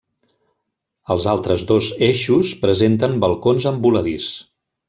Els 1.15 1.27
altres 1.33 1.67
dos 1.73 1.91
eixos 2.09 2.57
presenten 2.65 3.17
balcons 3.27 3.73
en 3.75 3.81
voladís. 3.85 4.33